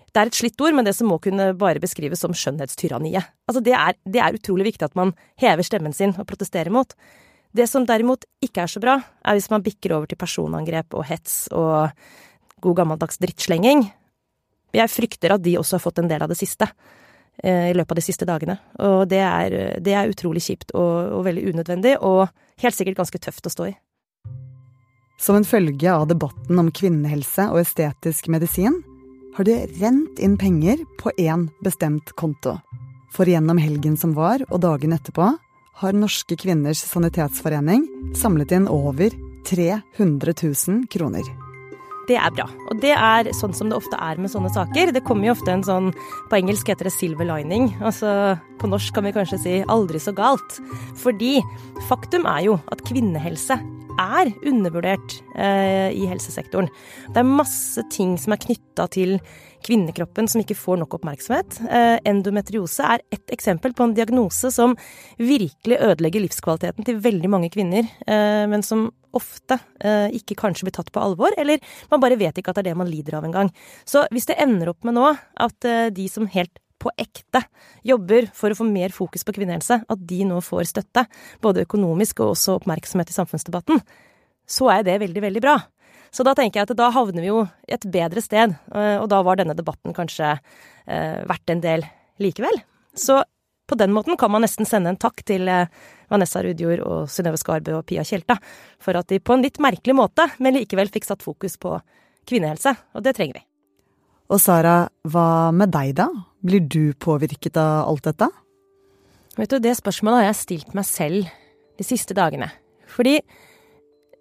det 0.09 0.17
er 0.17 0.29
et 0.31 0.37
slitt 0.39 0.61
ord, 0.65 0.73
men 0.73 0.87
det 0.87 0.95
som 0.97 1.05
må 1.05 1.19
kunne 1.21 1.51
bare 1.59 1.81
beskrives 1.81 2.23
som 2.23 2.33
skjønnhetstyranniet. 2.33 3.29
Altså 3.45 3.61
det 3.61 3.75
det 4.09 4.21
er 4.25 4.37
utrolig 4.37 4.71
viktig 4.71 4.87
at 4.87 4.97
man 4.97 5.13
hever 5.37 5.65
stemmen 5.65 5.93
sin 5.93 6.15
og 6.17 6.25
protesterer 6.29 6.73
mot. 6.73 6.95
Det 7.55 7.65
som 7.65 7.85
derimot 7.87 8.27
ikke 8.45 8.63
er 8.63 8.71
så 8.71 8.81
bra, 8.81 8.99
er 9.25 9.37
hvis 9.37 9.49
man 9.49 9.63
bikker 9.65 9.95
over 9.95 10.09
til 10.09 10.19
personangrep 10.21 10.93
og 10.93 11.07
hets 11.09 11.47
og 11.55 11.89
god 12.61 12.75
gammeldags 12.81 13.17
drittslenging. 13.21 13.87
Jeg 14.75 14.93
frykter 14.93 15.33
at 15.33 15.43
de 15.43 15.57
også 15.57 15.79
har 15.79 15.83
fått 15.83 16.01
en 16.03 16.09
del 16.11 16.21
av 16.21 16.29
det 16.29 16.37
siste 16.37 16.67
eh, 17.41 17.71
i 17.71 17.73
løpet 17.73 17.95
av 17.95 18.01
de 18.01 18.05
siste 18.05 18.27
dagene. 18.29 18.59
Og 18.85 19.07
det 19.09 19.21
er, 19.25 19.57
det 19.81 19.95
er 19.97 20.11
utrolig 20.11 20.43
kjipt 20.45 20.75
og, 20.77 21.15
og 21.17 21.25
veldig 21.25 21.47
unødvendig, 21.49 21.95
og 22.05 22.27
helt 22.61 22.77
sikkert 22.77 23.01
ganske 23.01 23.23
tøft 23.23 23.49
å 23.49 23.53
stå 23.55 23.71
i. 23.71 23.75
Som 25.19 25.39
en 25.39 25.47
følge 25.47 25.89
av 25.91 26.05
debatten 26.07 26.61
om 26.61 26.69
kvinnehelse 26.71 27.49
og 27.49 27.63
estetisk 27.63 28.29
medisin 28.31 28.77
har 29.35 29.47
det 29.47 29.57
rent 29.81 30.21
inn 30.21 30.37
penger 30.39 30.79
på 31.01 31.11
én 31.17 31.49
bestemt 31.65 32.13
konto. 32.19 32.59
For 33.15 33.27
gjennom 33.27 33.57
helgen 33.57 33.97
som 33.97 34.13
var, 34.13 34.45
og 34.47 34.61
dagen 34.61 34.93
etterpå, 34.93 35.33
har 35.79 35.95
Norske 35.95 36.35
kvinners 36.39 36.81
sanitetsforening 36.83 37.85
samlet 38.17 38.51
inn 38.55 38.67
over 38.71 39.13
300 39.47 40.33
000 40.43 40.87
kroner. 40.91 41.23
Det 42.09 42.17
er 42.17 42.31
bra. 42.33 42.47
Og 42.71 42.79
det 42.81 42.95
er 42.97 43.29
sånn 43.37 43.53
som 43.53 43.69
det 43.69 43.77
ofte 43.77 43.97
er 44.01 44.17
med 44.17 44.31
sånne 44.33 44.49
saker. 44.51 44.89
Det 44.95 45.03
kommer 45.05 45.29
jo 45.29 45.35
ofte 45.35 45.53
en 45.53 45.65
sånn 45.65 45.91
På 46.29 46.39
engelsk 46.39 46.71
heter 46.71 46.89
det 46.89 46.93
'silver 46.95 47.25
lining'. 47.29 47.69
Altså 47.81 48.39
på 48.59 48.67
norsk 48.67 48.93
kan 48.93 49.05
vi 49.05 49.13
kanskje 49.13 49.39
si 49.39 49.55
'aldri 49.61 50.01
så 50.01 50.11
galt'. 50.11 50.57
Fordi 50.97 51.41
faktum 51.87 52.25
er 52.25 52.45
jo 52.45 52.59
at 52.71 52.81
kvinnehelse 52.81 53.59
er 53.99 54.33
undervurdert 54.47 55.21
eh, 55.35 55.91
i 55.91 56.07
helsesektoren. 56.07 56.69
Det 57.13 57.17
er 57.17 57.23
masse 57.23 57.83
ting 57.91 58.17
som 58.17 58.33
er 58.33 58.41
knytta 58.41 58.89
til 58.89 59.19
kvinnekroppen 59.65 60.29
som 60.29 60.41
ikke 60.41 60.57
får 60.57 60.79
nok 60.81 60.95
oppmerksomhet. 60.99 61.59
Eh, 61.69 61.97
endometriose 62.09 62.85
er 62.85 63.03
ett 63.11 63.33
eksempel 63.33 63.75
på 63.75 63.85
en 63.85 63.95
diagnose 63.97 64.51
som 64.53 64.75
virkelig 65.17 65.79
ødelegger 65.79 66.23
livskvaliteten 66.25 66.87
til 66.87 67.01
veldig 67.03 67.31
mange 67.31 67.51
kvinner, 67.53 67.89
eh, 68.07 68.45
men 68.49 68.63
som 68.65 68.87
ofte 69.15 69.57
eh, 69.81 70.07
ikke 70.19 70.37
kanskje 70.37 70.67
blir 70.67 70.77
tatt 70.77 70.91
på 70.93 71.01
alvor, 71.01 71.33
eller 71.37 71.61
man 71.91 72.03
bare 72.03 72.19
vet 72.19 72.39
ikke 72.39 72.53
at 72.53 72.59
det 72.59 72.67
er 72.67 72.71
det 72.71 72.79
man 72.81 72.91
lider 72.91 73.19
av 73.19 73.27
engang. 73.27 73.51
Så 73.85 74.05
hvis 74.13 74.29
det 74.29 74.39
ender 74.41 74.73
opp 74.73 74.85
med 74.87 74.97
nå 74.99 75.13
at 75.15 75.71
de 75.95 76.09
som 76.11 76.29
helt 76.29 76.61
på 76.79 76.91
ekte 76.95 77.41
jobber 77.83 78.29
for 78.35 78.51
å 78.53 78.57
få 78.57 78.67
mer 78.67 78.93
fokus 78.95 79.25
på 79.27 79.35
kvinnehelse, 79.35 79.81
at 79.83 80.05
de 80.07 80.21
nå 80.27 80.39
får 80.45 80.69
støtte, 80.71 81.03
både 81.43 81.65
økonomisk 81.67 82.23
og 82.23 82.37
også 82.37 82.55
oppmerksomhet 82.61 83.11
i 83.11 83.17
samfunnsdebatten, 83.17 83.81
så 84.49 84.71
er 84.73 84.85
det 84.87 85.01
veldig, 85.03 85.23
veldig 85.27 85.43
bra. 85.43 85.57
Så 86.11 86.25
da 86.25 86.33
tenker 86.37 86.61
jeg 86.61 86.69
at 86.69 86.77
da 86.77 86.89
havner 86.93 87.23
vi 87.23 87.29
jo 87.29 87.43
et 87.69 87.85
bedre 87.91 88.23
sted, 88.23 88.55
eh, 88.73 88.95
og 88.97 89.09
da 89.11 89.21
var 89.25 89.39
denne 89.39 89.57
debatten 89.57 89.95
kanskje 89.95 90.35
eh, 90.35 91.19
verdt 91.29 91.53
en 91.53 91.63
del 91.63 91.85
likevel. 92.21 92.61
Så 92.97 93.21
på 93.69 93.77
den 93.77 93.93
måten 93.93 94.17
kan 94.17 94.31
man 94.33 94.41
nesten 94.41 94.65
sende 94.65 94.89
en 94.89 94.99
takk 94.99 95.21
til 95.29 95.47
eh, 95.51 95.69
Vanessa 96.09 96.41
Rudjord 96.43 96.81
og 96.85 97.11
Synnøve 97.13 97.37
Skarbø 97.37 97.77
og 97.77 97.85
Pia 97.89 98.05
Tjelta 98.07 98.39
for 98.81 98.97
at 98.97 99.11
de 99.11 99.21
på 99.21 99.35
en 99.35 99.45
litt 99.45 99.61
merkelig 99.61 99.95
måte, 99.97 100.25
men 100.41 100.57
likevel 100.57 100.89
fikk 100.89 101.05
satt 101.05 101.25
fokus 101.25 101.59
på 101.61 101.75
kvinnehelse, 102.29 102.73
og 102.97 103.05
det 103.05 103.13
trenger 103.17 103.39
vi. 103.39 103.45
Og 104.29 104.41
Sara, 104.41 104.83
hva 105.09 105.49
med 105.53 105.71
deg 105.73 105.95
da? 105.97 106.09
Blir 106.45 106.61
du 106.61 106.93
påvirket 106.93 107.57
av 107.57 107.89
alt 107.89 108.05
dette? 108.05 108.29
Vet 109.37 109.53
du, 109.53 109.57
det 109.61 109.77
spørsmålet 109.77 110.21
har 110.21 110.27
jeg 110.29 110.41
stilt 110.41 110.75
meg 110.77 110.85
selv 110.85 111.29
de 111.79 111.85
siste 111.85 112.13
dagene. 112.17 112.49
Fordi 112.89 113.17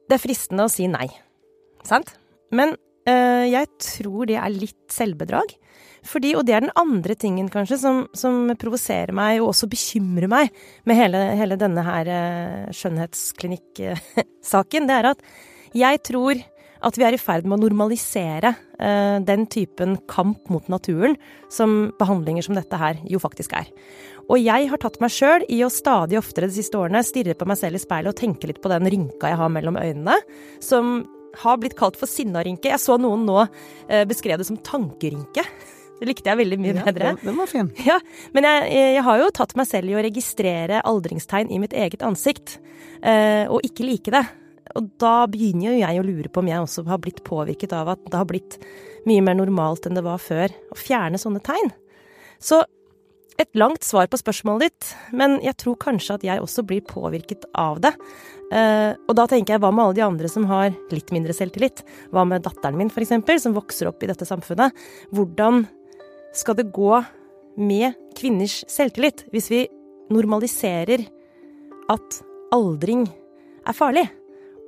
det 0.09 0.17
er 0.17 0.23
fristende 0.23 0.65
å 0.65 0.73
si 0.73 0.87
nei, 0.89 1.09
sant? 1.87 2.09
Men 2.55 2.69
øh, 3.09 3.47
jeg 3.51 3.67
tror 3.83 4.27
det 4.31 4.39
er 4.41 4.51
litt 4.55 4.93
selvbedrag. 4.93 5.49
Fordi, 6.09 6.31
og 6.39 6.47
det 6.47 6.55
er 6.55 6.61
den 6.65 6.79
andre 6.79 7.15
tingen 7.19 7.49
kanskje 7.53 7.77
som, 7.83 7.97
som 8.17 8.35
provoserer 8.61 9.13
meg, 9.17 9.41
og 9.43 9.49
også 9.51 9.67
bekymrer 9.71 10.29
meg 10.31 10.47
med 10.89 10.95
hele, 10.97 11.19
hele 11.39 11.57
denne 11.61 11.83
her 11.85 12.05
øh, 12.15 12.73
skjønnhetsklinikksaken, 12.77 14.87
det 14.89 14.95
er 14.95 15.07
at 15.13 15.21
jeg 15.77 15.97
tror 16.07 16.35
at 16.79 16.99
vi 16.99 17.05
er 17.07 17.17
i 17.17 17.21
ferd 17.21 17.47
med 17.49 17.59
å 17.59 17.65
normalisere 17.65 18.53
eh, 18.79 19.19
den 19.27 19.47
typen 19.51 19.97
kamp 20.11 20.51
mot 20.53 20.69
naturen 20.71 21.17
som 21.53 21.91
behandlinger 21.99 22.47
som 22.47 22.59
dette 22.59 22.79
her 22.79 23.01
jo 23.11 23.21
faktisk 23.23 23.57
er. 23.59 23.71
Og 24.29 24.39
jeg 24.39 24.69
har 24.71 24.83
tatt 24.83 25.01
meg 25.03 25.13
sjøl 25.13 25.47
i 25.51 25.63
å 25.65 25.73
stadig 25.73 26.19
oftere 26.21 26.51
de 26.51 26.59
siste 26.59 26.79
årene 26.79 27.03
stirre 27.07 27.37
på 27.39 27.49
meg 27.49 27.59
selv 27.61 27.81
i 27.81 27.83
speilet 27.83 28.13
og 28.13 28.21
tenke 28.21 28.51
litt 28.51 28.61
på 28.63 28.71
den 28.73 28.89
rynka 28.93 29.33
jeg 29.33 29.41
har 29.41 29.53
mellom 29.53 29.81
øynene, 29.81 30.19
som 30.63 31.01
har 31.43 31.59
blitt 31.61 31.77
kalt 31.79 31.99
for 32.01 32.11
sinnarynke. 32.11 32.71
Jeg 32.73 32.83
så 32.83 32.97
noen 33.01 33.27
nå 33.29 33.43
beskrevet 33.45 34.09
beskrev 34.11 34.41
det 34.41 34.47
som 34.49 34.59
tankerynke. 34.65 35.45
Det 35.99 36.07
likte 36.07 36.31
jeg 36.31 36.39
veldig 36.39 36.59
mye 36.63 36.75
ja, 36.77 36.85
bedre. 36.87 37.13
Den, 37.17 37.21
den 37.27 37.39
var 37.41 37.51
fin. 37.51 37.71
Ja, 37.87 37.99
Men 38.35 38.47
jeg, 38.47 38.67
jeg, 38.95 39.05
har 39.07 39.23
jo 39.23 39.31
tatt 39.35 39.55
meg 39.59 39.69
selv 39.71 39.91
i 39.91 39.97
å 39.99 40.03
registrere 40.05 40.83
aldringstegn 40.87 41.51
i 41.51 41.59
mitt 41.63 41.75
eget 41.75 42.05
ansikt, 42.07 42.59
eh, 43.03 43.51
og 43.51 43.67
ikke 43.67 43.87
like 43.87 44.15
det. 44.15 44.25
Og 44.79 44.93
da 45.01 45.15
begynner 45.31 45.73
jo 45.73 45.81
jeg 45.81 46.01
å 46.01 46.07
lure 46.07 46.31
på 46.31 46.43
om 46.43 46.51
jeg 46.51 46.63
også 46.63 46.85
har 46.87 47.01
blitt 47.03 47.23
påvirket 47.27 47.75
av 47.75 47.95
at 47.95 48.03
det 48.07 48.21
har 48.21 48.29
blitt 48.29 48.59
mye 49.09 49.25
mer 49.25 49.39
normalt 49.39 49.89
enn 49.89 49.97
det 49.99 50.05
var 50.07 50.21
før, 50.23 50.53
å 50.71 50.79
fjerne 50.79 51.19
sånne 51.21 51.43
tegn. 51.45 51.73
Så 52.39 52.63
et 53.39 53.59
langt 53.59 53.87
svar 53.87 54.09
på 54.11 54.19
spørsmålet 54.19 54.69
ditt, 54.69 54.91
men 55.15 55.37
jeg 55.45 55.57
tror 55.63 55.79
kanskje 55.81 56.17
at 56.19 56.27
jeg 56.27 56.43
også 56.43 56.65
blir 56.67 56.85
påvirket 56.87 57.47
av 57.59 57.81
det. 57.85 57.95
Uh, 58.51 58.97
og 59.07 59.15
da 59.19 59.29
tenker 59.31 59.55
jeg, 59.55 59.63
hva 59.63 59.71
med 59.75 59.85
alle 59.85 59.99
de 59.99 60.07
andre 60.07 60.31
som 60.33 60.47
har 60.51 60.73
litt 60.91 61.13
mindre 61.15 61.37
selvtillit? 61.37 61.85
Hva 62.15 62.25
med 62.27 62.43
datteren 62.47 62.79
min, 62.81 62.91
eksempel, 62.91 63.39
som 63.43 63.55
vokser 63.57 63.91
opp 63.91 64.03
i 64.03 64.11
dette 64.11 64.27
samfunnet? 64.27 64.75
Hvordan 65.15 65.67
skal 66.37 66.59
det 66.59 66.71
gå 66.75 66.93
med 67.59 67.95
kvinners 68.19 68.63
selvtillit 68.71 69.27
hvis 69.35 69.51
vi 69.53 69.65
normaliserer 70.15 71.07
at 71.93 72.23
aldring 72.55 73.07
er 73.69 73.77
farlig? 73.77 74.09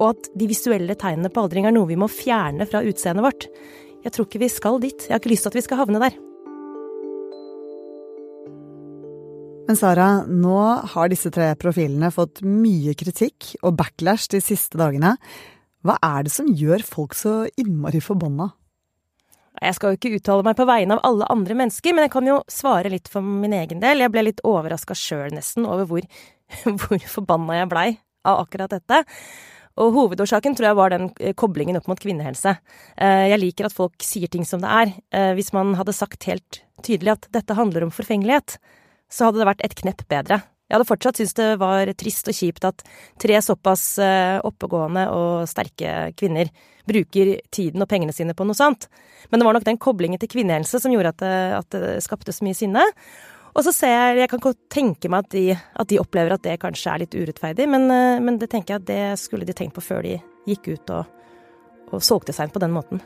og 0.01 0.15
at 0.15 0.33
de 0.41 0.49
visuelle 0.49 0.97
tegnene 0.99 1.31
på 1.33 1.45
aldring 1.45 1.69
er 1.69 1.77
noe 1.77 1.89
vi 1.91 1.99
må 2.01 2.09
fjerne 2.11 2.67
fra 2.69 2.83
utseendet 2.87 3.27
vårt. 3.27 3.47
Jeg 4.01 4.17
tror 4.17 4.27
ikke 4.27 4.43
vi 4.47 4.53
skal 4.53 4.81
dit. 4.81 5.07
Jeg 5.07 5.13
har 5.13 5.21
ikke 5.21 5.35
lyst 5.35 5.45
til 5.45 5.53
at 5.53 5.61
vi 5.61 5.67
skal 5.67 5.83
havne 5.83 6.01
der. 6.01 6.17
Men 9.71 9.77
Sara, 9.79 10.25
nå 10.27 10.59
har 10.91 11.11
disse 11.13 11.31
tre 11.31 11.53
profilene 11.55 12.09
fått 12.11 12.41
mye 12.43 12.91
kritikk 12.99 13.53
og 13.61 13.77
backlash 13.79 14.27
de 14.33 14.41
siste 14.43 14.75
dagene. 14.81 15.13
Hva 15.87 15.95
er 16.03 16.25
det 16.27 16.33
som 16.35 16.49
gjør 16.51 16.83
folk 16.83 17.15
så 17.15 17.35
innmari 17.55 18.01
forbanna? 18.03 18.49
Jeg 19.63 19.77
skal 19.77 19.95
jo 19.95 20.01
ikke 20.01 20.17
uttale 20.17 20.47
meg 20.49 20.59
på 20.59 20.67
vegne 20.67 20.97
av 20.97 21.05
alle 21.07 21.29
andre 21.31 21.55
mennesker, 21.61 21.95
men 21.95 22.09
jeg 22.09 22.13
kan 22.17 22.33
jo 22.33 22.41
svare 22.51 22.91
litt 22.91 23.07
for 23.13 23.23
min 23.23 23.55
egen 23.61 23.79
del. 23.85 24.03
Jeg 24.03 24.11
ble 24.11 24.27
litt 24.27 24.43
overraska 24.43 24.99
sjøl 24.99 25.31
nesten 25.37 25.71
over 25.71 25.87
hvor, 25.87 26.11
hvor 26.83 27.07
forbanna 27.15 27.61
jeg 27.61 27.71
blei 27.71 27.87
av 28.27 28.43
akkurat 28.43 28.75
dette. 28.75 29.05
Og 29.79 29.95
hovedårsaken 30.01 30.59
tror 30.59 30.73
jeg 30.73 30.81
var 30.81 30.97
den 30.97 31.13
eh, 31.23 31.37
koblingen 31.39 31.79
opp 31.79 31.87
mot 31.87 32.03
kvinnehelse. 32.09 32.57
Eh, 32.99 33.29
jeg 33.37 33.45
liker 33.47 33.71
at 33.71 33.79
folk 33.79 34.03
sier 34.03 34.35
ting 34.35 34.43
som 34.43 34.67
det 34.67 34.75
er. 34.83 34.97
Eh, 35.15 35.31
hvis 35.39 35.55
man 35.55 35.77
hadde 35.79 35.95
sagt 35.95 36.27
helt 36.27 36.65
tydelig 36.83 37.15
at 37.21 37.31
dette 37.39 37.55
handler 37.55 37.87
om 37.87 37.95
forfengelighet, 37.95 38.59
så 39.11 39.29
hadde 39.29 39.43
det 39.43 39.49
vært 39.51 39.65
et 39.67 39.77
knepp 39.83 40.07
bedre. 40.11 40.41
Jeg 40.71 40.77
hadde 40.79 40.87
fortsatt 40.87 41.19
syntes 41.19 41.35
det 41.35 41.49
var 41.59 41.91
trist 41.99 42.29
og 42.31 42.37
kjipt 42.37 42.67
at 42.69 42.85
tre 43.19 43.41
såpass 43.43 43.85
oppegående 44.47 45.09
og 45.11 45.49
sterke 45.51 46.13
kvinner 46.15 46.53
bruker 46.87 47.33
tiden 47.51 47.83
og 47.83 47.91
pengene 47.91 48.15
sine 48.15 48.37
på 48.39 48.47
noe 48.47 48.55
sånt. 48.55 48.87
Men 49.31 49.41
det 49.41 49.49
var 49.49 49.59
nok 49.59 49.67
den 49.67 49.81
koblingen 49.83 50.21
til 50.23 50.31
kvinnehelse 50.31 50.79
som 50.79 50.95
gjorde 50.95 51.11
at 51.15 51.21
det, 51.25 51.35
at 51.59 51.75
det 51.75 51.93
skapte 52.07 52.35
så 52.35 52.47
mye 52.47 52.59
sinne. 52.59 52.87
Og 53.51 53.65
så 53.67 53.73
ser 53.75 53.95
jeg 53.95 54.19
Jeg 54.23 54.31
kan 54.31 54.55
tenke 54.71 55.11
meg 55.11 55.27
at 55.27 55.31
de, 55.35 55.47
at 55.55 55.89
de, 55.89 56.01
opplever 56.01 56.35
at 56.35 56.43
det 56.43 56.61
kanskje 56.63 56.93
er 56.93 57.03
litt 57.03 57.15
urettferdig, 57.15 57.67
men, 57.69 57.91
eh, 57.91 58.21
men, 58.23 58.39
det 58.39 58.51
tenker 58.51 58.75
jeg 58.75 58.83
at 58.83 58.91
det 58.91 59.19
skulle 59.19 59.47
de 59.47 59.57
tenkt 59.57 59.75
på 59.75 59.83
før 59.83 60.07
de 60.07 60.21
gikk 60.47 60.71
ut 60.71 60.91
og, 60.95 61.05
og 61.91 62.03
solgte 62.03 62.33
seg 62.33 62.47
inn 62.47 62.55
på 62.55 62.63
den 62.63 62.75
måten. 62.75 63.03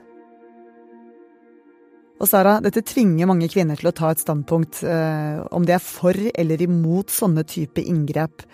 Og 2.22 2.30
Sara, 2.30 2.60
dette 2.62 2.84
tvinger 2.86 3.26
mange 3.26 3.48
kvinner 3.50 3.78
til 3.78 3.90
å 3.90 3.94
ta 3.96 4.12
et 4.12 4.22
standpunkt, 4.22 4.84
eh, 4.86 5.40
om 5.50 5.66
de 5.66 5.74
er 5.74 5.82
for 5.82 6.14
eller 6.14 6.62
imot 6.62 7.10
sånne 7.10 7.42
type 7.44 7.82
inngrep. 7.82 8.44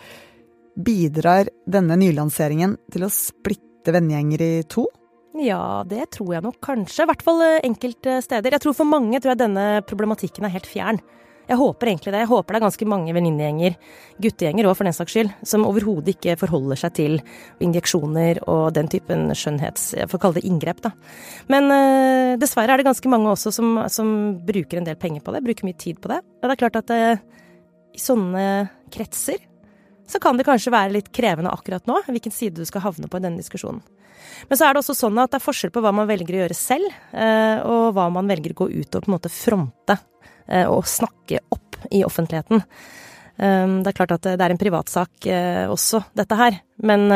Bidrar 0.81 1.51
denne 1.69 1.99
nylanseringen 2.01 2.79
til 2.91 3.05
å 3.05 3.13
splitte 3.13 3.93
vennegjenger 3.93 4.41
i 4.41 4.53
to? 4.65 4.87
Ja, 5.39 5.85
det 5.87 6.11
tror 6.17 6.35
jeg 6.35 6.43
nok 6.43 6.59
kanskje. 6.65 7.05
I 7.05 7.11
hvert 7.13 7.23
fall 7.23 7.43
eh, 7.45 7.61
enkelte 7.69 8.19
steder. 8.25 8.57
Jeg 8.57 8.65
tror 8.65 8.75
for 8.81 8.89
mange 8.89 9.21
tror 9.21 9.35
jeg 9.35 9.45
denne 9.45 9.67
problematikken 9.87 10.49
er 10.49 10.57
helt 10.57 10.69
fjern. 10.69 11.01
Jeg 11.51 11.59
håper 11.59 11.89
egentlig 11.91 12.13
det. 12.15 12.21
Jeg 12.23 12.31
håper 12.31 12.55
det 12.55 12.59
er 12.61 12.63
ganske 12.63 12.87
mange 12.87 13.15
venninnegjenger, 13.17 13.75
guttegjenger 14.23 14.69
òg 14.71 14.77
for 14.79 14.87
den 14.87 14.95
saks 14.95 15.15
skyld, 15.17 15.33
som 15.51 15.65
overhodet 15.67 16.13
ikke 16.13 16.37
forholder 16.39 16.79
seg 16.79 16.93
til 16.95 17.17
injeksjoner 17.65 18.39
og 18.45 18.69
den 18.77 18.91
typen 18.93 19.33
skjønnhets... 19.35 19.89
Jeg 19.99 20.11
får 20.13 20.23
kalle 20.23 20.39
det 20.39 20.45
inngrep, 20.47 20.83
da. 20.85 20.93
Men 21.51 21.67
uh, 21.75 22.39
dessverre 22.39 22.77
er 22.77 22.79
det 22.79 22.87
ganske 22.87 23.11
mange 23.11 23.33
også 23.33 23.51
som, 23.57 23.81
som, 23.91 24.13
bruker 24.47 24.79
en 24.79 24.87
del 24.87 24.99
penger 25.01 25.25
på 25.27 25.35
det, 25.35 25.43
bruker 25.49 25.67
mye 25.67 25.79
tid 25.81 25.99
på 25.99 26.13
det. 26.13 26.21
Og 26.39 26.47
det 26.47 26.55
er 26.55 26.61
klart 26.61 26.79
at 26.79 26.93
uh, 26.95 27.49
i 27.99 28.03
sånne 28.03 28.45
kretser 28.95 29.43
så 30.11 30.21
kan 30.23 30.39
det 30.39 30.47
kanskje 30.47 30.75
være 30.75 30.95
litt 30.95 31.11
krevende 31.15 31.51
akkurat 31.51 31.83
nå, 31.91 31.99
hvilken 32.07 32.35
side 32.35 32.63
du 32.63 32.69
skal 32.69 32.85
havne 32.87 33.11
på 33.11 33.19
i 33.19 33.25
denne 33.27 33.43
diskusjonen. 33.43 33.83
Men 34.47 34.59
så 34.59 34.69
er 34.69 34.75
det 34.75 34.85
også 34.85 34.95
sånn 34.95 35.19
at 35.19 35.33
det 35.33 35.41
er 35.41 35.45
forskjell 35.49 35.73
på 35.75 35.83
hva 35.83 35.91
man 35.95 36.07
velger 36.07 36.37
å 36.37 36.45
gjøre 36.45 36.59
selv, 36.59 36.95
uh, 37.11 37.59
og 37.67 37.91
hva 37.99 38.07
man 38.15 38.31
velger 38.31 38.55
å 38.55 38.63
gå 38.63 38.71
ut 38.71 38.95
og 38.95 39.03
på 39.03 39.11
en 39.11 39.17
måte 39.19 39.35
fronte 39.35 39.99
og 40.71 40.89
snakke 40.89 41.41
opp 41.55 41.79
i 41.95 42.03
offentligheten. 42.07 42.63
Det 43.41 43.89
er 43.89 43.97
klart 43.97 44.17
at 44.19 44.27
det 44.35 44.45
er 44.45 44.53
en 44.53 44.61
privatsak 44.61 45.29
også, 45.73 46.03
dette 46.19 46.37
her. 46.37 46.59
Men 46.85 47.07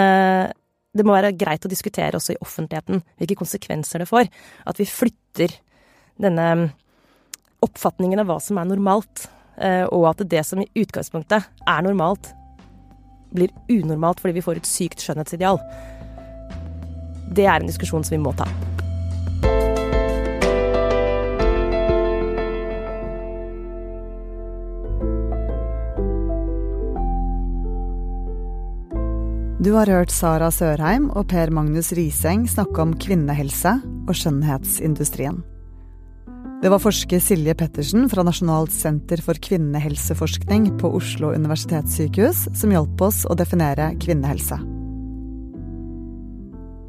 det 0.94 1.04
må 1.04 1.16
være 1.16 1.34
greit 1.36 1.66
å 1.66 1.70
diskutere 1.72 2.16
også 2.16 2.36
i 2.36 2.40
offentligheten 2.40 3.02
hvilke 3.18 3.40
konsekvenser 3.42 4.04
det 4.04 4.08
får. 4.08 4.30
At 4.70 4.78
vi 4.80 4.86
flytter 4.88 5.56
denne 6.22 6.70
oppfatningen 7.64 8.22
av 8.22 8.30
hva 8.30 8.38
som 8.40 8.60
er 8.60 8.70
normalt, 8.70 9.26
og 9.90 10.08
at 10.10 10.24
det 10.30 10.44
som 10.46 10.62
i 10.62 10.70
utgangspunktet 10.80 11.50
er 11.66 11.84
normalt, 11.86 12.30
blir 13.34 13.50
unormalt 13.68 14.22
fordi 14.22 14.38
vi 14.38 14.44
får 14.46 14.62
et 14.62 14.70
sykt 14.70 15.02
skjønnhetsideal. 15.02 15.58
Det 17.34 17.48
er 17.48 17.58
en 17.58 17.68
diskusjon 17.70 18.06
som 18.06 18.14
vi 18.14 18.22
må 18.22 18.32
ta. 18.38 18.46
Du 29.64 29.70
har 29.72 29.88
hørt 29.88 30.10
Sara 30.12 30.50
Sørheim 30.52 31.06
og 31.16 31.30
Per 31.30 31.48
Magnus 31.54 31.88
Riseng 31.96 32.42
snakke 32.50 32.82
om 32.82 32.90
kvinnehelse 33.00 33.70
og 34.04 34.10
skjønnhetsindustrien. 34.12 35.38
Det 36.60 36.68
var 36.68 36.82
forsker 36.82 37.22
Silje 37.22 37.54
Pettersen 37.56 38.04
fra 38.12 38.26
Nasjonalt 38.26 38.74
senter 38.76 39.22
for 39.24 39.40
kvinnehelseforskning 39.46 40.68
på 40.82 40.90
Oslo 40.98 41.32
universitetssykehus 41.32 42.44
som 42.52 42.76
hjalp 42.76 43.06
oss 43.08 43.22
å 43.24 43.38
definere 43.40 43.88
kvinnehelse. 44.04 44.60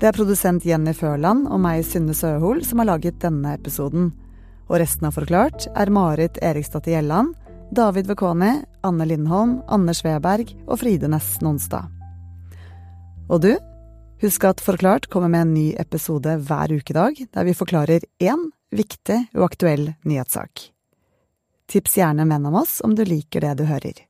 Det 0.01 0.11
er 0.11 0.19
produsent 0.19 0.67
Jenny 0.67 0.91
Førland 0.97 1.47
og 1.47 1.63
meg, 1.63 1.85
Synne 1.87 2.17
Søhol, 2.17 2.59
som 2.67 2.83
har 2.83 2.91
laget 2.91 3.23
denne 3.23 3.55
episoden. 3.55 4.11
Og 4.67 4.81
resten 4.83 5.07
av 5.07 5.15
Forklart 5.15 5.69
er 5.71 5.95
Marit 5.95 6.43
Eriksdatter 6.43 6.97
Gjelland, 6.97 7.37
David 7.71 8.11
Vekoni, 8.11 8.57
Anne 8.83 9.07
Lindholm, 9.07 9.61
Anders 9.71 10.03
Weberg 10.03 10.57
og 10.65 10.81
Fride 10.83 11.07
Næss 11.07 11.37
Nonstad. 11.45 11.94
Og 13.25 13.41
du, 13.41 13.55
husk 14.21 14.43
at 14.45 14.61
Forklart 14.61 15.07
kommer 15.09 15.31
med 15.33 15.47
en 15.47 15.53
ny 15.55 15.65
episode 15.81 16.35
hver 16.45 16.71
ukedag, 16.77 17.23
der 17.33 17.47
vi 17.47 17.55
forklarer 17.57 18.05
én 18.21 18.49
viktig 18.69 19.17
og 19.33 19.47
aktuell 19.47 19.87
nyhetssak. 20.05 20.67
Tips 21.65 21.97
gjerne 21.97 22.27
menn 22.29 22.45
om 22.45 22.59
oss 22.61 22.77
om 22.85 22.93
du 22.93 23.01
liker 23.07 23.41
det 23.41 23.55
du 23.57 23.65
hører. 23.65 24.03